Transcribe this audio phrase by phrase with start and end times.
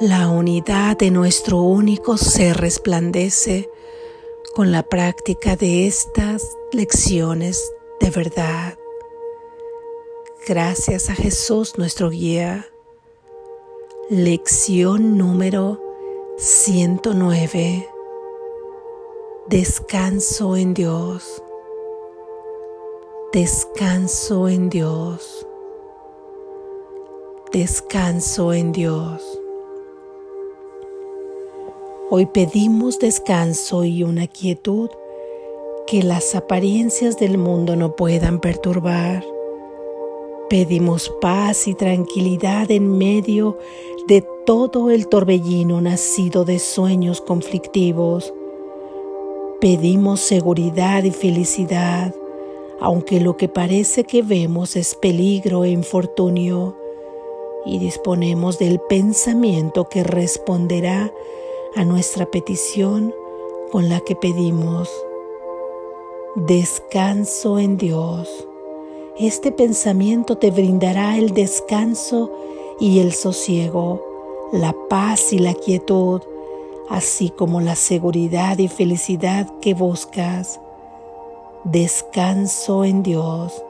[0.00, 3.70] La unidad de nuestro único ser resplandece
[4.54, 8.78] con la práctica de estas lecciones de verdad.
[10.46, 12.66] Gracias a Jesús nuestro guía.
[14.10, 15.80] Lección número
[16.38, 17.88] 109.
[19.46, 21.42] Descanso en Dios.
[23.32, 25.46] Descanso en Dios.
[27.52, 29.40] Descanso en Dios.
[32.10, 34.90] Hoy pedimos descanso y una quietud
[35.86, 39.24] que las apariencias del mundo no puedan perturbar.
[40.50, 43.56] Pedimos paz y tranquilidad en medio
[44.06, 48.34] de todo el torbellino nacido de sueños conflictivos.
[49.62, 52.14] Pedimos seguridad y felicidad,
[52.80, 56.76] aunque lo que parece que vemos es peligro e infortunio,
[57.64, 61.10] y disponemos del pensamiento que responderá
[61.76, 63.12] a nuestra petición
[63.72, 64.88] con la que pedimos.
[66.36, 68.46] Descanso en Dios.
[69.18, 72.30] Este pensamiento te brindará el descanso
[72.78, 74.00] y el sosiego,
[74.52, 76.20] la paz y la quietud,
[76.88, 80.60] así como la seguridad y felicidad que buscas.
[81.64, 83.64] Descanso en Dios.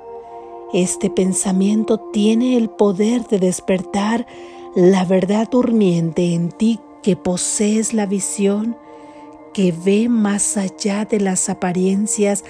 [0.73, 4.27] Este pensamiento tiene el poder de despertar
[4.75, 8.77] la verdad durmiente en ti que posees la visión
[9.53, 12.45] que ve más allá de las apariencias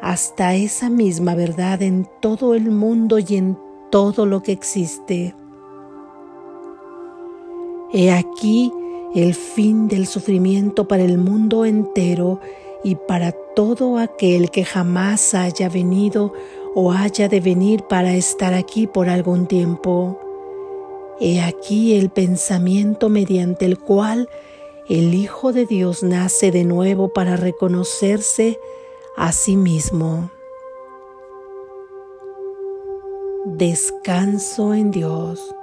[0.00, 3.58] hasta esa misma verdad en todo el mundo y en
[3.90, 5.34] todo lo que existe.
[7.92, 8.72] He aquí
[9.14, 12.40] el fin del sufrimiento para el mundo entero
[12.82, 16.32] y para todo aquel que jamás haya venido
[16.74, 20.18] o haya de venir para estar aquí por algún tiempo.
[21.20, 24.28] He aquí el pensamiento mediante el cual
[24.88, 28.60] el Hijo de Dios nace de nuevo para reconocerse
[29.16, 30.30] a sí mismo.
[33.44, 35.54] Descanso en Dios,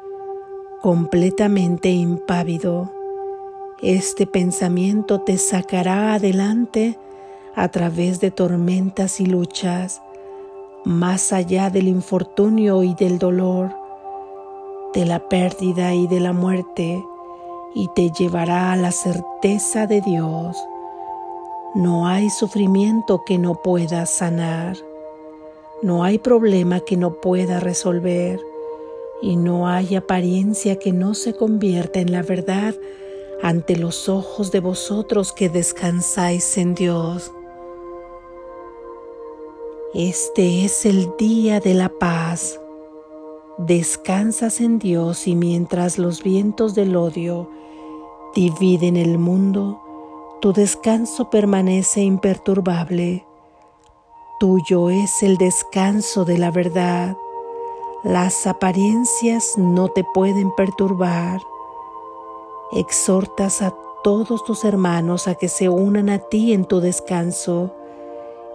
[0.81, 2.91] completamente impávido.
[3.81, 6.99] Este pensamiento te sacará adelante
[7.55, 10.01] a través de tormentas y luchas,
[10.83, 13.84] más allá del infortunio y del dolor
[14.95, 17.05] de la pérdida y de la muerte
[17.75, 20.57] y te llevará a la certeza de Dios.
[21.75, 24.77] No hay sufrimiento que no pueda sanar,
[25.83, 28.39] no hay problema que no pueda resolver
[29.21, 32.73] y no hay apariencia que no se convierta en la verdad
[33.43, 37.33] ante los ojos de vosotros que descansáis en Dios.
[39.93, 42.61] Este es el día de la paz
[43.57, 47.49] descansas en Dios y mientras los vientos del odio
[48.33, 49.81] dividen el mundo,
[50.41, 53.25] tu descanso permanece imperturbable.
[54.39, 57.15] Tuyo es el descanso de la verdad.
[58.03, 61.39] Las apariencias no te pueden perturbar.
[62.73, 63.73] Exhortas a
[64.03, 67.73] todos tus hermanos a que se unan a ti en tu descanso,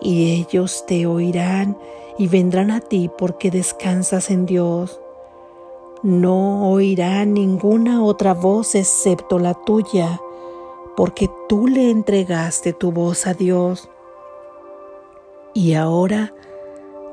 [0.03, 1.77] y ellos te oirán
[2.19, 5.01] y vendrán a ti porque descansas en Dios.
[6.03, 10.21] No oirán ninguna otra voz excepto la tuya,
[10.97, 13.91] porque tú le entregaste tu voz a Dios.
[15.53, 16.33] Y ahora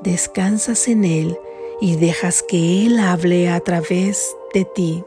[0.02, 1.38] descansas en Él
[1.80, 5.04] y dejas que Él hable a través de ti.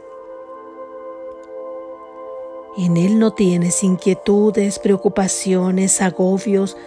[2.77, 6.77] En Él no tienes inquietudes, preocupaciones, agobios,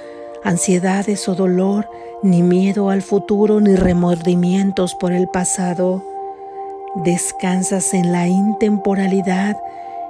[0.43, 1.87] ansiedades o dolor,
[2.25, 6.03] ni miedo al futuro, ni remordimientos por el pasado.
[6.95, 9.61] Descansas en la intemporalidad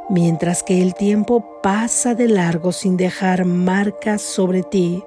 [0.08, 5.02] mientras que el tiempo pasa de largo sin dejar marcas sobre ti,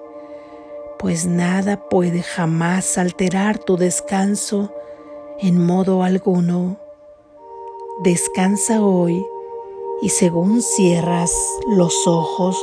[1.00, 4.74] pues nada puede jamás alterar tu descanso
[5.39, 6.75] en modo alguno.
[8.03, 9.25] Descansa hoy
[10.01, 11.31] y según cierras
[11.69, 12.62] los ojos,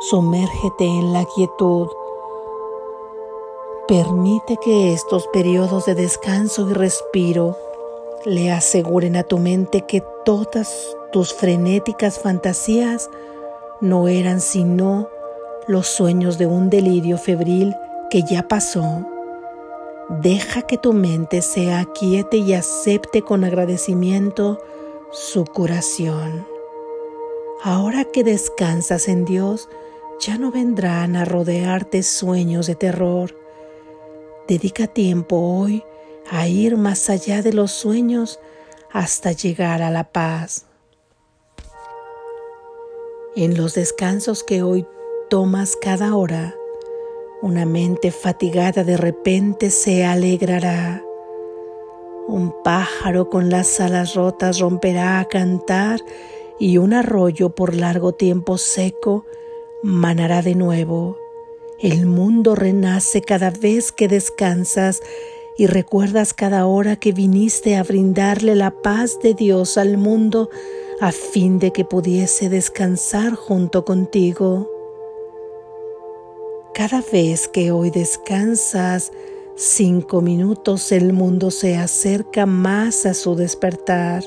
[0.00, 1.86] sumérgete en la quietud
[3.86, 7.58] Permite que estos periodos de descanso y respiro
[8.24, 13.10] le aseguren a tu mente que todas tus frenéticas fantasías
[13.82, 15.10] no eran sino
[15.66, 17.74] los sueños de un delirio febril
[18.08, 19.06] que ya pasó.
[20.08, 24.62] Deja que tu mente sea quieta y acepte con agradecimiento
[25.12, 26.46] su curación.
[27.62, 29.68] Ahora que descansas en Dios,
[30.20, 33.43] ya no vendrán a rodearte sueños de terror
[34.46, 35.82] Dedica tiempo hoy
[36.30, 38.40] a ir más allá de los sueños
[38.92, 40.66] hasta llegar a la paz.
[43.36, 44.86] En los descansos que hoy
[45.30, 46.54] tomas cada hora,
[47.40, 51.02] una mente fatigada de repente se alegrará.
[52.28, 56.00] Un pájaro con las alas rotas romperá a cantar
[56.58, 59.24] y un arroyo por largo tiempo seco
[59.82, 61.23] manará de nuevo.
[61.80, 65.02] El mundo renace cada vez que descansas
[65.58, 70.50] y recuerdas cada hora que viniste a brindarle la paz de Dios al mundo
[71.00, 74.70] a fin de que pudiese descansar junto contigo.
[76.74, 79.12] Cada vez que hoy descansas
[79.56, 84.24] cinco minutos el mundo se acerca más a su despertar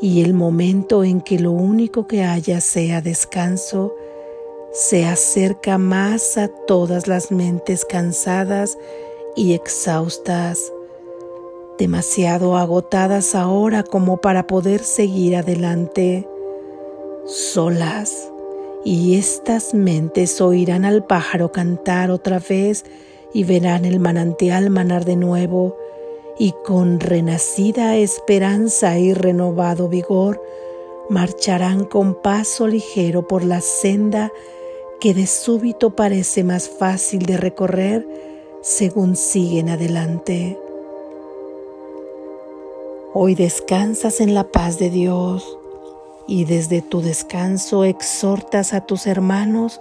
[0.00, 3.94] y el momento en que lo único que haya sea descanso
[4.74, 8.76] se acerca más a todas las mentes cansadas
[9.36, 10.72] y exhaustas,
[11.78, 16.28] demasiado agotadas ahora como para poder seguir adelante,
[17.24, 18.32] solas,
[18.84, 22.84] y estas mentes oirán al pájaro cantar otra vez
[23.32, 25.76] y verán el manantial manar de nuevo,
[26.36, 30.42] y con renacida esperanza y renovado vigor,
[31.08, 34.32] marcharán con paso ligero por la senda
[35.04, 38.08] que de súbito parece más fácil de recorrer
[38.62, 40.58] según siguen adelante.
[43.12, 45.58] Hoy descansas en la paz de Dios
[46.26, 49.78] y desde tu descanso exhortas a tus hermanos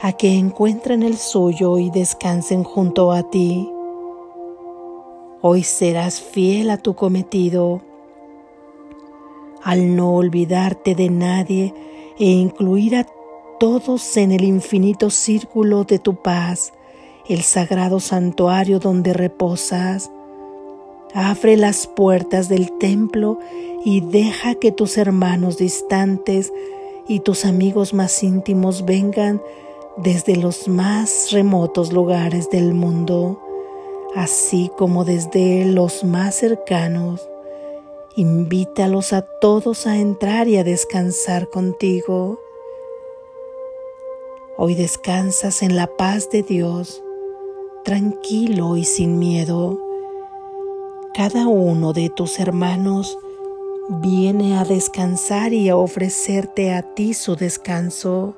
[0.00, 3.70] a que encuentren el suyo y descansen junto a ti.
[5.42, 7.82] Hoy serás fiel a tu cometido
[9.62, 11.74] al no olvidarte de nadie
[12.18, 13.06] e incluir a
[13.62, 16.72] todos en el infinito círculo de tu paz
[17.28, 20.10] el sagrado santuario donde reposas.
[21.14, 23.38] Abre las puertas del templo
[23.84, 26.52] y deja que tus hermanos distantes
[27.06, 29.40] y tus amigos más íntimos vengan
[29.96, 33.40] desde los más remotos lugares del mundo,
[34.16, 37.28] así como desde los más cercanos.
[38.16, 42.40] Invítalos a todos a entrar y a descansar contigo.
[44.58, 47.02] Hoy descansas en la paz de Dios
[47.84, 49.80] tranquilo y sin miedo.
[51.14, 53.18] Cada uno de tus hermanos
[53.88, 58.34] viene a descansar y a ofrecerte a ti su descanso.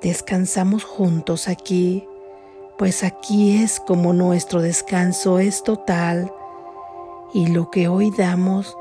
[0.00, 2.06] Descansamos juntos aquí,
[2.78, 6.32] pues aquí es como nuestro descanso es total
[7.34, 8.76] y lo que hoy damos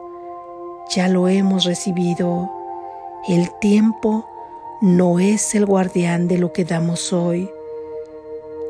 [0.95, 2.47] ya lo hemos recibido.
[3.27, 4.25] El tiempo
[4.81, 7.49] no es el guardián de lo que damos hoy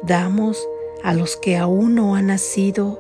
[0.04, 0.68] damos
[1.04, 3.00] a los que aún no han nacido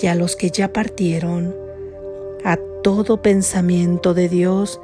[0.00, 1.54] y a los que ya partieron,
[2.44, 4.80] a todo pensamiento de Dios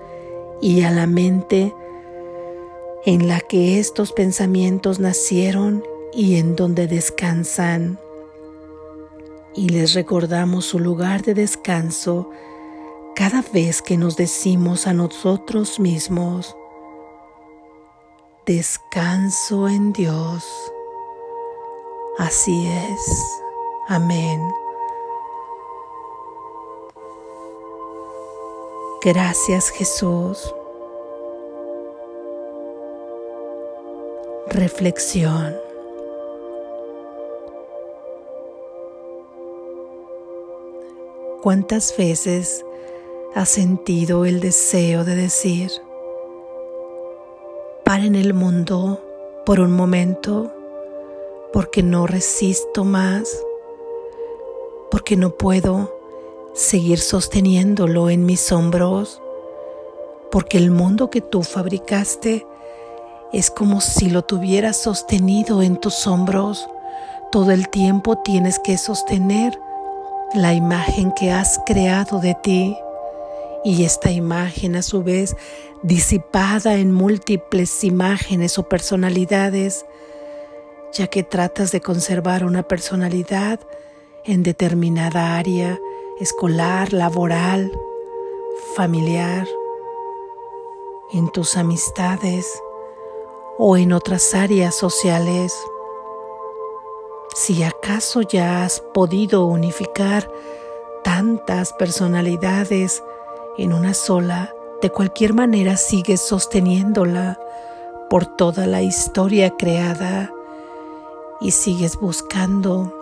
[0.60, 1.72] y a la mente
[3.04, 5.82] en la que estos pensamientos nacieron
[6.12, 7.98] y en donde descansan.
[9.54, 12.30] Y les recordamos su lugar de descanso
[13.14, 16.56] cada vez que nos decimos a nosotros mismos,
[18.46, 20.44] descanso en Dios.
[22.18, 23.42] Así es.
[23.88, 24.40] Amén.
[29.02, 30.54] Gracias Jesús.
[34.48, 35.56] Reflexión.
[41.42, 42.64] ¿Cuántas veces
[43.34, 45.72] has sentido el deseo de decir,
[48.00, 49.00] en el mundo
[49.44, 50.52] por un momento?
[51.52, 53.28] porque no resisto más,
[54.90, 55.94] porque no puedo
[56.54, 59.20] seguir sosteniéndolo en mis hombros,
[60.30, 62.46] porque el mundo que tú fabricaste
[63.32, 66.68] es como si lo tuvieras sostenido en tus hombros.
[67.30, 69.58] Todo el tiempo tienes que sostener
[70.34, 72.76] la imagen que has creado de ti
[73.64, 75.36] y esta imagen a su vez
[75.82, 79.84] disipada en múltiples imágenes o personalidades
[80.92, 83.60] ya que tratas de conservar una personalidad
[84.24, 85.78] en determinada área
[86.20, 87.72] escolar, laboral,
[88.76, 89.48] familiar,
[91.12, 92.46] en tus amistades
[93.58, 95.54] o en otras áreas sociales.
[97.34, 100.30] Si acaso ya has podido unificar
[101.02, 103.02] tantas personalidades
[103.58, 107.38] en una sola, de cualquier manera sigues sosteniéndola
[108.10, 110.32] por toda la historia creada
[111.40, 112.92] y sigues buscando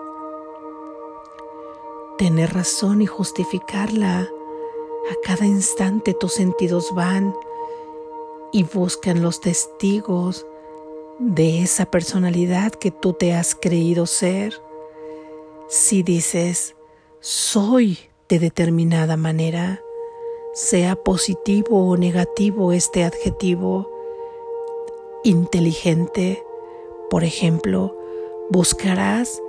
[2.18, 7.34] tener razón y justificarla, a cada instante tus sentidos van
[8.52, 10.46] y buscan los testigos
[11.18, 14.60] de esa personalidad que tú te has creído ser.
[15.68, 16.76] Si dices,
[17.20, 19.80] soy de determinada manera,
[20.52, 23.90] sea positivo o negativo este adjetivo,
[25.22, 26.42] inteligente,
[27.08, 27.96] por ejemplo,
[28.50, 29.40] buscarás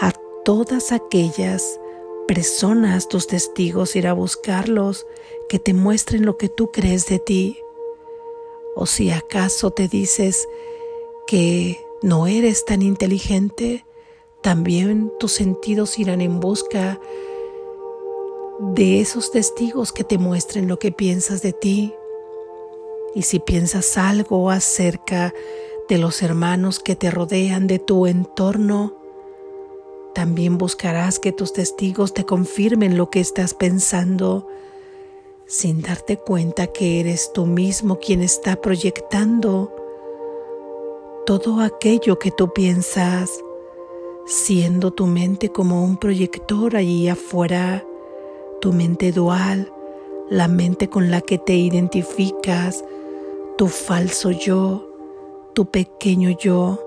[0.00, 0.12] a
[0.44, 1.80] todas aquellas
[2.26, 5.06] personas, tus testigos, ir a buscarlos,
[5.48, 7.58] que te muestren lo que tú crees de ti.
[8.76, 10.46] O si acaso te dices
[11.26, 13.84] que no eres tan inteligente,
[14.42, 17.27] también tus sentidos irán en busca de
[18.76, 21.94] esos testigos que te muestren lo que piensas de ti.
[23.14, 25.32] Y si piensas algo acerca
[25.88, 28.94] de los hermanos que te rodean, de tu entorno,
[30.14, 34.46] también buscarás que tus testigos te confirmen lo que estás pensando
[35.46, 39.74] sin darte cuenta que eres tú mismo quien está proyectando
[41.24, 43.30] todo aquello que tú piensas,
[44.26, 47.87] siendo tu mente como un proyector allí afuera,
[48.60, 49.72] tu mente dual,
[50.30, 52.84] la mente con la que te identificas,
[53.56, 54.88] tu falso yo,
[55.54, 56.78] tu pequeño yo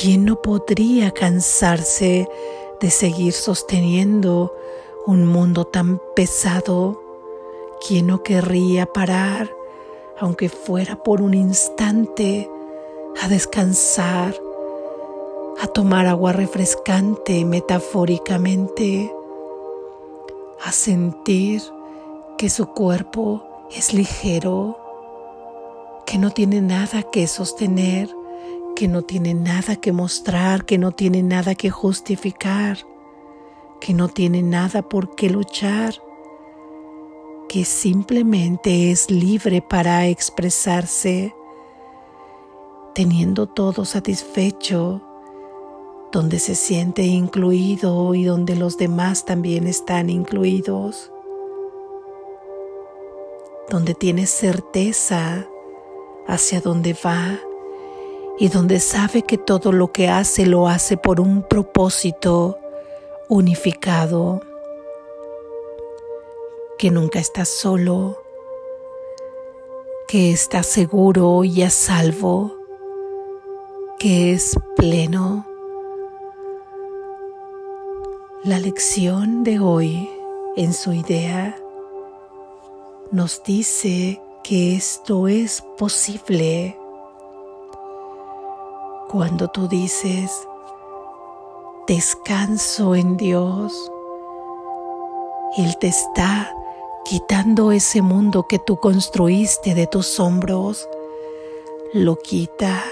[0.00, 2.28] ¿Quién no podría cansarse
[2.80, 4.52] de seguir sosteniendo
[5.06, 7.00] un mundo tan pesado?
[7.86, 9.54] ¿Quién no querría parar,
[10.18, 12.50] aunque fuera por un instante,
[13.22, 14.34] a descansar,
[15.60, 19.14] a tomar agua refrescante metafóricamente,
[20.64, 21.62] a sentir
[22.36, 24.78] que su cuerpo es ligero,
[26.06, 28.08] que no tiene nada que sostener?
[28.74, 32.78] que no tiene nada que mostrar, que no tiene nada que justificar,
[33.80, 35.94] que no tiene nada por qué luchar,
[37.48, 41.34] que simplemente es libre para expresarse,
[42.94, 45.02] teniendo todo satisfecho,
[46.14, 51.10] donde se siente incluido y donde los demás también están incluidos,
[53.68, 55.48] donde tiene certeza
[56.28, 57.40] hacia dónde va
[58.38, 62.60] y donde sabe que todo lo que hace lo hace por un propósito
[63.28, 64.40] unificado,
[66.78, 68.22] que nunca está solo,
[70.06, 72.54] que está seguro y a salvo,
[73.98, 75.53] que es pleno.
[78.44, 80.06] La lección de hoy
[80.54, 81.56] en su idea
[83.10, 86.78] nos dice que esto es posible
[89.08, 90.30] cuando tú dices,
[91.88, 93.90] descanso en Dios,
[95.56, 96.54] Él te está
[97.06, 100.86] quitando ese mundo que tú construiste de tus hombros,
[101.94, 102.84] lo quita,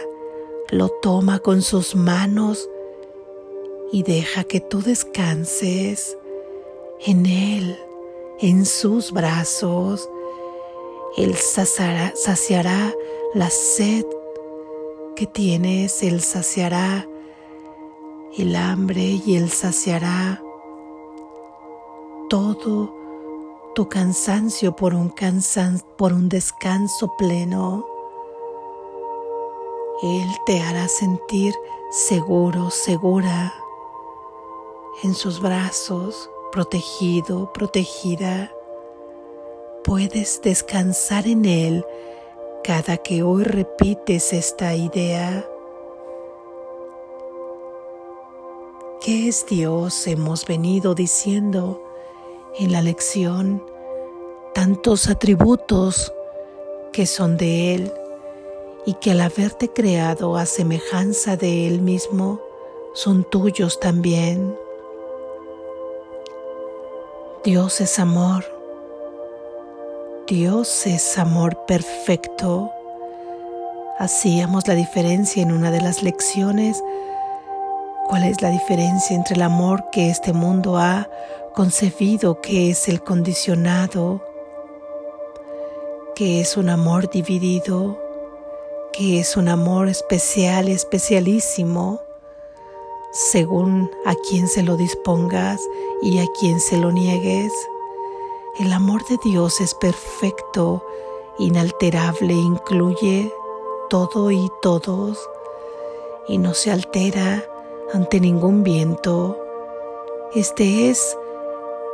[0.70, 2.70] lo toma con sus manos
[3.92, 6.16] y deja que tú descanses
[7.04, 7.78] en Él,
[8.40, 10.08] en sus brazos.
[11.18, 12.94] Él saciará,
[13.34, 14.06] la sed
[15.14, 17.06] que tienes, Él saciará
[18.36, 20.42] el hambre y Él saciará
[22.30, 22.94] todo
[23.74, 25.12] tu cansancio por un,
[25.98, 27.86] por un descanso pleno.
[30.02, 31.54] Él te hará sentir
[31.90, 33.52] seguro, segura
[35.02, 38.52] en sus brazos, protegido, protegida.
[39.84, 41.84] Puedes descansar en Él
[42.62, 45.48] cada que hoy repites esta idea.
[49.00, 50.06] ¿Qué es Dios?
[50.06, 51.82] Hemos venido diciendo
[52.58, 53.64] en la lección
[54.54, 56.12] tantos atributos
[56.92, 57.92] que son de Él
[58.86, 62.40] y que al haberte creado a semejanza de Él mismo
[62.94, 64.61] son tuyos también.
[67.44, 68.44] Dios es amor.
[70.28, 72.70] Dios es amor perfecto.
[73.98, 76.80] Hacíamos la diferencia en una de las lecciones.
[78.06, 81.10] ¿Cuál es la diferencia entre el amor que este mundo ha
[81.52, 84.24] concebido, que es el condicionado,
[86.14, 88.00] que es un amor dividido,
[88.92, 92.02] que es un amor especial, especialísimo,
[93.12, 95.60] según a quien se lo dispongas
[96.00, 97.52] y a quien se lo niegues?
[98.58, 100.82] El amor de Dios es perfecto,
[101.38, 103.32] inalterable, incluye
[103.90, 105.28] todo y todos
[106.26, 107.44] y no se altera
[107.92, 109.38] ante ningún viento.
[110.34, 111.18] Este es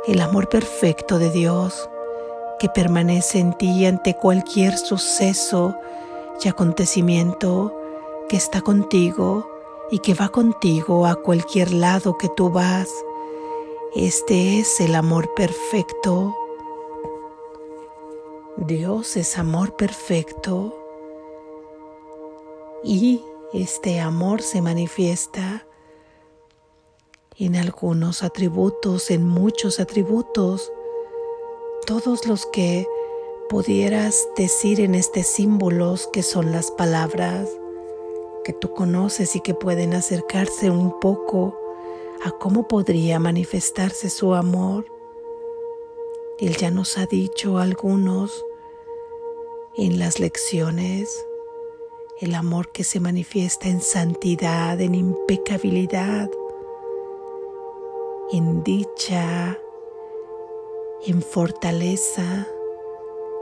[0.07, 1.89] el amor perfecto de Dios
[2.59, 5.75] que permanece en ti ante cualquier suceso
[6.41, 7.75] y acontecimiento
[8.29, 9.58] que está contigo
[9.91, 12.89] y que va contigo a cualquier lado que tú vas.
[13.95, 16.35] Este es el amor perfecto.
[18.57, 20.75] Dios es amor perfecto
[22.83, 25.65] y este amor se manifiesta
[27.37, 30.71] en algunos atributos, en muchos atributos,
[31.85, 32.85] todos los que
[33.47, 37.49] pudieras decir en este símbolos que son las palabras
[38.43, 41.59] que tú conoces y que pueden acercarse un poco
[42.25, 44.85] a cómo podría manifestarse su amor.
[46.39, 48.45] Él ya nos ha dicho algunos
[49.77, 51.25] en las lecciones
[52.19, 56.29] el amor que se manifiesta en santidad, en impecabilidad,
[58.33, 59.57] en dicha,
[61.05, 62.45] en fortaleza,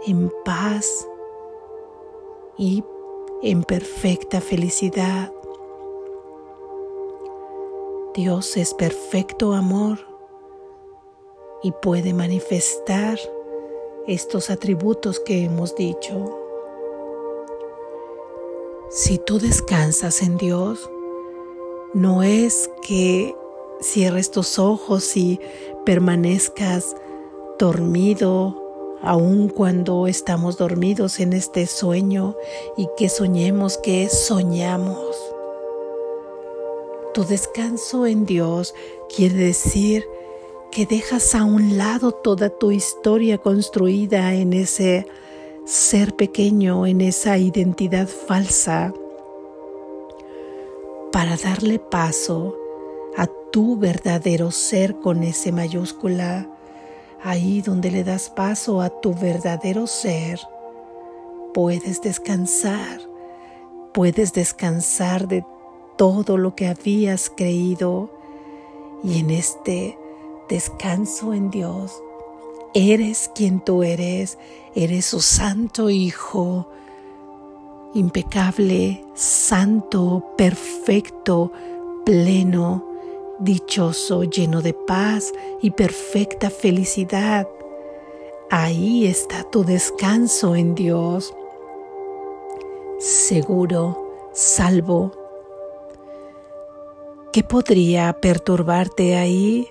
[0.05, 1.07] en paz
[2.55, 2.83] y
[3.43, 5.31] en perfecta felicidad.
[8.15, 9.99] Dios es perfecto amor
[11.61, 13.19] y puede manifestar
[14.07, 16.39] estos atributos que hemos dicho.
[18.89, 20.89] Si tú descansas en Dios,
[21.93, 23.35] no es que
[23.81, 25.39] cierres tus ojos y
[25.85, 26.95] permanezcas
[27.59, 28.66] dormido
[29.01, 32.35] aun cuando estamos dormidos en este sueño
[32.75, 35.15] y que soñemos que soñamos.
[37.13, 38.75] Tu descanso en Dios
[39.15, 40.05] quiere decir
[40.71, 45.07] que dejas a un lado toda tu historia construida en ese
[45.65, 48.93] ser pequeño, en esa identidad falsa,
[51.11, 52.55] para darle paso
[53.17, 56.47] a tu verdadero ser con ese mayúscula,
[57.23, 60.39] ahí donde le das paso a tu verdadero ser,
[61.53, 63.01] puedes descansar,
[63.93, 65.45] puedes descansar de
[65.97, 68.09] todo lo que habías creído
[69.03, 69.97] y en este
[70.49, 72.01] descanso en Dios.
[72.73, 74.37] Eres quien tú eres,
[74.75, 76.67] eres su santo Hijo,
[77.93, 81.51] impecable, santo, perfecto,
[82.05, 82.86] pleno,
[83.39, 87.47] dichoso, lleno de paz y perfecta felicidad.
[88.49, 91.33] Ahí está tu descanso en Dios,
[92.99, 95.11] seguro, salvo.
[97.33, 99.67] ¿Qué podría perturbarte ahí?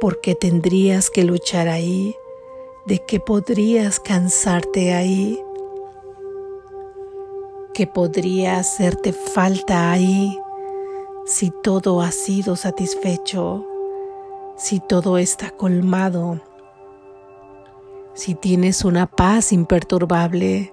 [0.00, 2.14] ¿Por qué tendrías que luchar ahí?
[2.86, 5.42] ¿De qué podrías cansarte ahí?
[7.72, 10.38] ¿Qué podría hacerte falta ahí
[11.24, 13.64] si todo ha sido satisfecho?
[14.56, 16.40] Si todo está colmado?
[18.14, 20.72] Si tienes una paz imperturbable,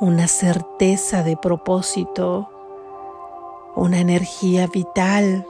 [0.00, 2.50] una certeza de propósito,
[3.76, 5.46] una energía vital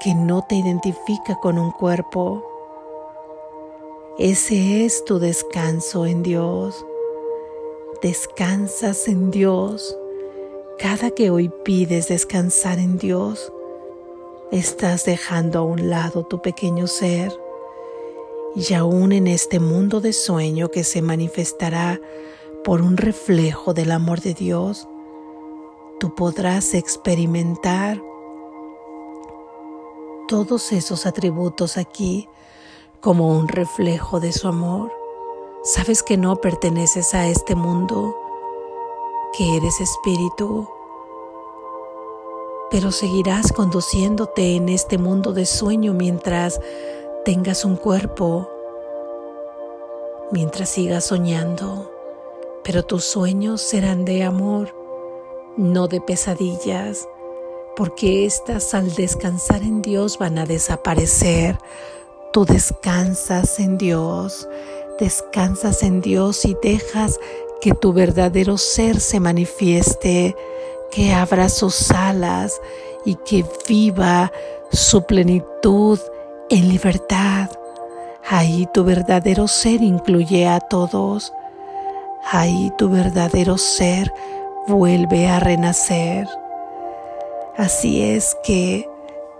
[0.00, 2.44] que no te identifica con un cuerpo.
[4.18, 6.86] Ese es tu descanso en Dios.
[8.00, 9.98] Descansas en Dios.
[10.78, 13.52] Cada que hoy pides descansar en Dios,
[14.52, 17.36] estás dejando a un lado tu pequeño ser
[18.54, 22.00] y aún en este mundo de sueño que se manifestará
[22.62, 24.88] por un reflejo del amor de Dios,
[25.98, 28.00] tú podrás experimentar
[30.28, 32.28] todos esos atributos aquí
[33.00, 34.92] como un reflejo de su amor.
[35.64, 38.14] Sabes que no perteneces a este mundo,
[39.38, 40.68] que eres espíritu,
[42.72, 46.60] pero seguirás conduciéndote en este mundo de sueño mientras
[47.24, 48.50] tengas un cuerpo,
[50.32, 51.88] mientras sigas soñando,
[52.64, 54.74] pero tus sueños serán de amor,
[55.56, 57.06] no de pesadillas
[57.76, 61.60] porque éstas al descansar en Dios van a desaparecer.
[62.32, 64.48] Tú descansas en Dios,
[64.98, 67.20] descansas en Dios y dejas
[67.60, 70.36] que tu verdadero ser se manifieste,
[70.90, 72.60] que abra sus alas
[73.04, 74.32] y que viva
[74.70, 75.98] su plenitud
[76.50, 77.50] en libertad.
[78.28, 81.32] Ahí tu verdadero ser incluye a todos.
[82.30, 84.12] Ahí tu verdadero ser
[84.66, 86.28] vuelve a renacer.
[87.56, 88.88] Así es que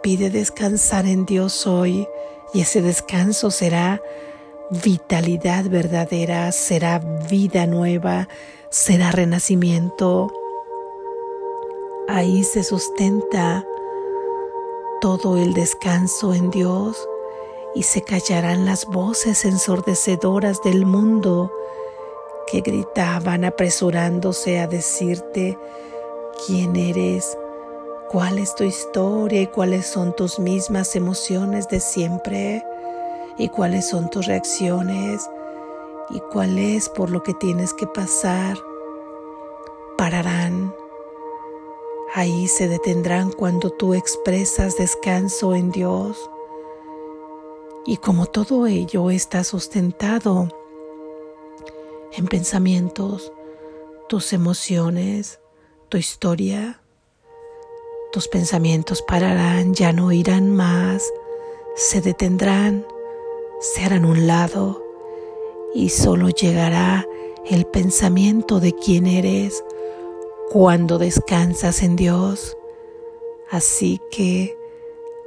[0.02, 2.08] pide descansar en Dios hoy
[2.54, 4.00] y ese descanso será
[4.70, 6.98] vitalidad verdadera, será
[7.30, 8.28] vida nueva,
[8.70, 10.32] será renacimiento.
[12.08, 13.66] Ahí se sustenta
[15.00, 17.08] todo el descanso en Dios
[17.74, 21.52] y se callarán las voces ensordecedoras del mundo
[22.50, 25.58] que gritaban apresurándose a decirte
[26.46, 27.36] quién eres,
[28.10, 32.64] cuál es tu historia y cuáles son tus mismas emociones de siempre
[33.38, 35.28] y cuáles son tus reacciones
[36.10, 38.58] y cuál es por lo que tienes que pasar.
[39.96, 40.74] Pararán.
[42.14, 46.30] Ahí se detendrán cuando tú expresas descanso en Dios.
[47.84, 50.48] Y como todo ello está sustentado
[52.12, 53.32] en pensamientos,
[54.08, 55.40] tus emociones,
[55.88, 56.80] tu historia,
[58.12, 61.04] tus pensamientos pararán, ya no irán más,
[61.76, 62.86] se detendrán,
[63.60, 64.82] se harán un lado
[65.74, 67.06] y solo llegará
[67.46, 69.64] el pensamiento de quién eres
[70.50, 72.56] cuando descansas en Dios.
[73.50, 74.56] Así que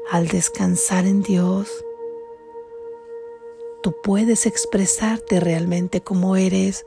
[0.09, 1.83] al descansar en Dios,
[3.81, 6.85] tú puedes expresarte realmente como eres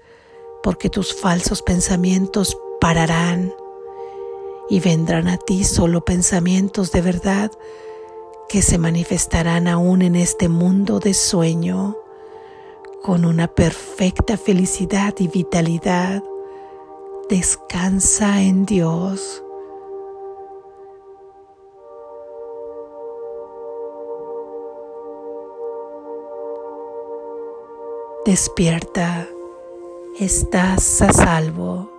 [0.63, 3.55] porque tus falsos pensamientos pararán
[4.71, 7.51] y vendrán a ti solo pensamientos de verdad
[8.49, 11.97] que se manifestarán aún en este mundo de sueño
[13.03, 16.23] con una perfecta felicidad y vitalidad.
[17.29, 19.43] Descansa en Dios.
[28.25, 29.29] Despierta,
[30.19, 31.94] estás a salvo.